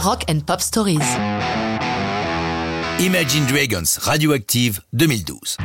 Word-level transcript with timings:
Rock 0.00 0.26
and 0.30 0.40
Pop 0.46 0.60
Stories. 0.60 1.00
Imagine 3.00 3.46
Dragons 3.46 3.98
Radioactive 4.00 4.80
2012. 4.92 5.56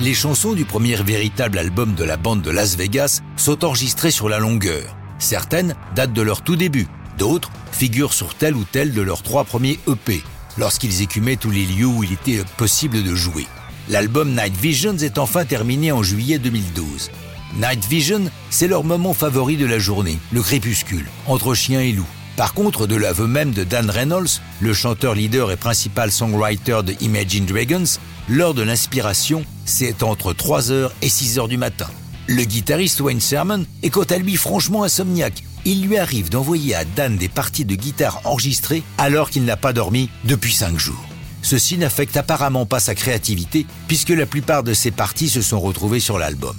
Les 0.00 0.14
chansons 0.14 0.52
du 0.52 0.64
premier 0.64 0.94
véritable 0.94 1.58
album 1.58 1.96
de 1.96 2.04
la 2.04 2.16
bande 2.16 2.42
de 2.42 2.52
Las 2.52 2.76
Vegas 2.76 3.22
sont 3.36 3.64
enregistrées 3.64 4.12
sur 4.12 4.28
la 4.28 4.38
longueur. 4.38 4.96
Certaines 5.18 5.74
datent 5.96 6.12
de 6.12 6.22
leur 6.22 6.42
tout 6.42 6.54
début, 6.54 6.86
d'autres 7.18 7.50
figurent 7.72 8.12
sur 8.12 8.36
tel 8.36 8.54
ou 8.54 8.62
tel 8.62 8.92
de 8.92 9.02
leurs 9.02 9.24
trois 9.24 9.42
premiers 9.42 9.80
EP, 9.88 10.22
lorsqu'ils 10.56 11.02
écumaient 11.02 11.34
tous 11.34 11.50
les 11.50 11.66
lieux 11.66 11.86
où 11.86 12.04
il 12.04 12.12
était 12.12 12.44
possible 12.56 13.02
de 13.02 13.16
jouer. 13.16 13.48
L'album 13.88 14.30
Night 14.30 14.56
Visions 14.56 14.98
est 14.98 15.18
enfin 15.18 15.44
terminé 15.44 15.90
en 15.90 16.04
juillet 16.04 16.38
2012. 16.38 17.10
Night 17.56 17.84
Vision, 17.86 18.30
c'est 18.50 18.68
leur 18.68 18.84
moment 18.84 19.12
favori 19.12 19.56
de 19.56 19.66
la 19.66 19.80
journée, 19.80 20.20
le 20.30 20.40
crépuscule, 20.40 21.08
entre 21.26 21.54
chien 21.54 21.80
et 21.80 21.90
loup. 21.90 22.06
Par 22.36 22.52
contre, 22.52 22.86
de 22.86 22.96
l'aveu 22.96 23.28
même 23.28 23.52
de 23.52 23.62
Dan 23.62 23.90
Reynolds, 23.90 24.40
le 24.60 24.74
chanteur 24.74 25.14
leader 25.14 25.52
et 25.52 25.56
principal 25.56 26.10
songwriter 26.10 26.80
de 26.84 26.94
Imagine 27.00 27.46
Dragons, 27.46 27.84
lors 28.28 28.54
de 28.54 28.62
l'inspiration, 28.62 29.44
c'est 29.64 30.02
entre 30.02 30.32
3h 30.32 30.90
et 31.02 31.08
6h 31.08 31.48
du 31.48 31.56
matin. 31.56 31.86
Le 32.26 32.42
guitariste 32.44 33.00
Wayne 33.00 33.20
Sermon 33.20 33.64
est 33.82 33.90
quant 33.90 34.04
à 34.04 34.16
lui 34.16 34.36
franchement 34.36 34.82
insomniaque. 34.82 35.44
Il 35.64 35.86
lui 35.86 35.96
arrive 35.96 36.28
d'envoyer 36.28 36.74
à 36.74 36.84
Dan 36.84 37.16
des 37.16 37.28
parties 37.28 37.64
de 37.64 37.74
guitare 37.74 38.20
enregistrées 38.24 38.82
alors 38.98 39.30
qu'il 39.30 39.44
n'a 39.44 39.56
pas 39.56 39.72
dormi 39.72 40.10
depuis 40.24 40.52
5 40.52 40.78
jours. 40.78 41.04
Ceci 41.42 41.76
n'affecte 41.76 42.16
apparemment 42.16 42.66
pas 42.66 42.80
sa 42.80 42.94
créativité 42.94 43.66
puisque 43.86 44.08
la 44.08 44.26
plupart 44.26 44.62
de 44.62 44.74
ses 44.74 44.90
parties 44.90 45.28
se 45.28 45.42
sont 45.42 45.60
retrouvées 45.60 46.00
sur 46.00 46.18
l'album. 46.18 46.56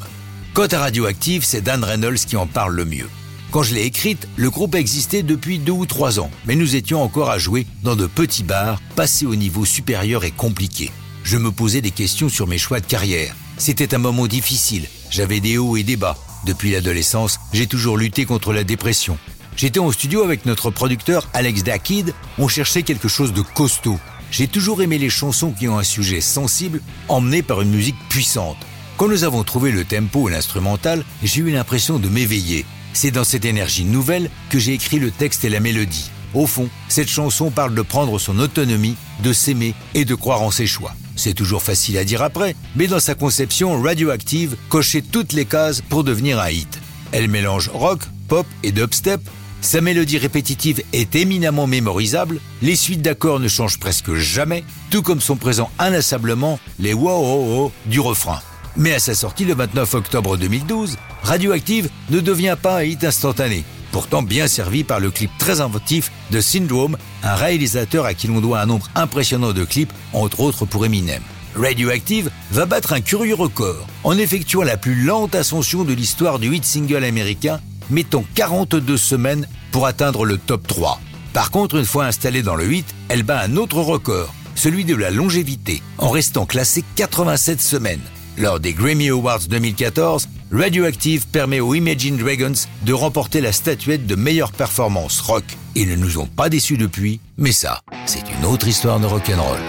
Quant 0.53 0.67
à 0.67 0.77
Radioactive, 0.77 1.43
c'est 1.43 1.61
Dan 1.61 1.83
Reynolds 1.83 2.19
qui 2.19 2.37
en 2.37 2.47
parle 2.47 2.75
le 2.75 2.85
mieux. 2.85 3.09
Quand 3.51 3.63
je 3.63 3.73
l'ai 3.73 3.83
écrite, 3.83 4.27
le 4.35 4.49
groupe 4.49 4.75
existait 4.75 5.23
depuis 5.23 5.59
deux 5.59 5.71
ou 5.71 5.85
trois 5.85 6.19
ans, 6.19 6.29
mais 6.45 6.55
nous 6.55 6.75
étions 6.75 7.01
encore 7.01 7.29
à 7.29 7.37
jouer 7.37 7.65
dans 7.83 7.95
de 7.95 8.05
petits 8.05 8.43
bars, 8.43 8.81
passés 8.95 9.25
au 9.25 9.35
niveau 9.35 9.65
supérieur 9.65 10.23
et 10.23 10.31
compliqué. 10.31 10.91
Je 11.23 11.37
me 11.37 11.51
posais 11.51 11.81
des 11.81 11.91
questions 11.91 12.29
sur 12.29 12.47
mes 12.47 12.57
choix 12.57 12.79
de 12.79 12.85
carrière. 12.85 13.35
C'était 13.57 13.95
un 13.95 13.99
moment 13.99 14.27
difficile, 14.27 14.87
j'avais 15.09 15.39
des 15.39 15.57
hauts 15.57 15.77
et 15.77 15.83
des 15.83 15.95
bas. 15.95 16.17
Depuis 16.45 16.71
l'adolescence, 16.71 17.39
j'ai 17.53 17.67
toujours 17.67 17.97
lutté 17.97 18.25
contre 18.25 18.53
la 18.53 18.63
dépression. 18.63 19.17
J'étais 19.57 19.79
en 19.79 19.91
studio 19.91 20.23
avec 20.23 20.45
notre 20.45 20.69
producteur 20.69 21.29
Alex 21.33 21.63
Dakid, 21.63 22.13
on 22.37 22.49
cherchait 22.49 22.83
quelque 22.83 23.07
chose 23.07 23.31
de 23.31 23.41
costaud. 23.41 23.99
J'ai 24.31 24.47
toujours 24.47 24.81
aimé 24.81 24.97
les 24.97 25.09
chansons 25.09 25.53
qui 25.53 25.69
ont 25.69 25.77
un 25.77 25.83
sujet 25.83 26.19
sensible, 26.19 26.81
emmené 27.07 27.41
par 27.41 27.61
une 27.61 27.71
musique 27.71 27.95
puissante. 28.09 28.57
Quand 28.97 29.07
nous 29.07 29.23
avons 29.23 29.43
trouvé 29.43 29.71
le 29.71 29.85
tempo 29.85 30.27
et 30.27 30.31
l'instrumental, 30.33 31.05
j'ai 31.23 31.41
eu 31.41 31.51
l'impression 31.51 31.99
de 31.99 32.09
m'éveiller. 32.09 32.65
C'est 32.95 33.11
dans 33.11 33.25
cette 33.25 33.43
énergie 33.43 33.83
nouvelle 33.83 34.29
que 34.49 34.57
j'ai 34.57 34.71
écrit 34.71 34.99
le 34.99 35.11
texte 35.11 35.43
et 35.43 35.49
la 35.49 35.59
mélodie. 35.59 36.09
Au 36.33 36.47
fond, 36.47 36.69
cette 36.87 37.09
chanson 37.09 37.51
parle 37.51 37.75
de 37.75 37.81
prendre 37.81 38.17
son 38.19 38.39
autonomie, 38.39 38.95
de 39.21 39.33
s'aimer 39.33 39.73
et 39.93 40.05
de 40.05 40.15
croire 40.15 40.41
en 40.41 40.49
ses 40.49 40.65
choix. 40.65 40.95
C'est 41.17 41.33
toujours 41.33 41.61
facile 41.61 41.97
à 41.97 42.05
dire 42.05 42.23
après, 42.23 42.55
mais 42.77 42.87
dans 42.87 43.01
sa 43.01 43.13
conception, 43.13 43.81
Radioactive 43.81 44.55
cochait 44.69 45.01
toutes 45.01 45.33
les 45.33 45.43
cases 45.43 45.81
pour 45.81 46.05
devenir 46.05 46.39
un 46.39 46.49
hit. 46.49 46.79
Elle 47.11 47.27
mélange 47.27 47.69
rock, 47.73 47.99
pop 48.29 48.47
et 48.63 48.71
dubstep. 48.71 49.19
Sa 49.59 49.81
mélodie 49.81 50.17
répétitive 50.17 50.81
est 50.93 51.15
éminemment 51.15 51.67
mémorisable, 51.67 52.39
les 52.61 52.77
suites 52.77 53.01
d'accords 53.01 53.41
ne 53.41 53.49
changent 53.49 53.79
presque 53.79 54.13
jamais, 54.13 54.63
tout 54.89 55.01
comme 55.01 55.19
sont 55.19 55.35
présents 55.35 55.71
inlassablement 55.79 56.59
les 56.79 56.93
wow 56.93 57.11
oh 57.11 57.71
du 57.87 57.99
refrain. 57.99 58.39
Mais 58.77 58.93
à 58.93 58.99
sa 58.99 59.15
sortie 59.15 59.45
le 59.45 59.55
29 59.55 59.93
octobre 59.93 60.37
2012, 60.37 60.97
Radioactive 61.23 61.89
ne 62.09 62.19
devient 62.19 62.57
pas 62.61 62.79
un 62.79 62.83
hit 62.83 63.03
instantané, 63.05 63.63
pourtant 63.91 64.21
bien 64.21 64.47
servi 64.47 64.83
par 64.83 64.99
le 64.99 65.11
clip 65.11 65.31
très 65.37 65.61
inventif 65.61 66.11
de 66.31 66.41
Syndrome, 66.41 66.97
un 67.23 67.35
réalisateur 67.35 68.05
à 68.05 68.13
qui 68.13 68.27
l'on 68.27 68.41
doit 68.41 68.59
un 68.59 68.65
nombre 68.65 68.89
impressionnant 68.95 69.53
de 69.53 69.63
clips, 69.63 69.93
entre 70.11 70.41
autres 70.41 70.65
pour 70.65 70.85
Eminem. 70.85 71.21
Radioactive 71.55 72.29
va 72.51 72.65
battre 72.65 72.91
un 72.91 72.99
curieux 72.99 73.35
record 73.35 73.87
en 74.03 74.17
effectuant 74.17 74.63
la 74.63 74.75
plus 74.75 75.03
lente 75.03 75.35
ascension 75.35 75.85
de 75.85 75.93
l'histoire 75.93 76.37
du 76.37 76.53
hit 76.53 76.65
single 76.65 77.05
américain, 77.05 77.61
mettant 77.89 78.25
42 78.35 78.97
semaines 78.97 79.47
pour 79.71 79.87
atteindre 79.87 80.25
le 80.25 80.37
top 80.37 80.67
3. 80.67 80.99
Par 81.31 81.51
contre, 81.51 81.75
une 81.75 81.85
fois 81.85 82.05
installée 82.05 82.43
dans 82.43 82.55
le 82.55 82.65
8, 82.65 82.85
elle 83.07 83.23
bat 83.23 83.41
un 83.41 83.55
autre 83.55 83.79
record, 83.79 84.33
celui 84.55 84.83
de 84.83 84.95
la 84.95 85.11
longévité, 85.11 85.81
en 85.97 86.09
restant 86.09 86.45
classée 86.45 86.83
87 86.97 87.61
semaines. 87.61 88.01
Lors 88.37 88.59
des 88.59 88.73
Grammy 88.73 89.09
Awards 89.09 89.47
2014, 89.49 90.27
Radioactive 90.51 91.25
permet 91.27 91.61
aux 91.61 91.73
Imagine 91.73 92.17
Dragons 92.17 92.53
de 92.83 92.93
remporter 92.93 93.39
la 93.39 93.53
statuette 93.53 94.05
de 94.05 94.15
meilleure 94.15 94.51
performance 94.51 95.21
rock. 95.21 95.45
Ils 95.75 95.87
ne 95.89 95.95
nous 95.95 96.17
ont 96.19 96.27
pas 96.27 96.49
déçus 96.49 96.77
depuis, 96.77 97.21
mais 97.37 97.53
ça, 97.53 97.81
c'est 98.05 98.23
une 98.37 98.45
autre 98.45 98.67
histoire 98.67 98.99
de 98.99 99.05
rock'n'roll. 99.05 99.59